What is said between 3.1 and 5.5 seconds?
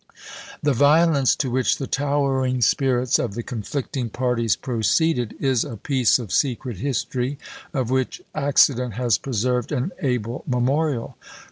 of the conflicting parties proceeded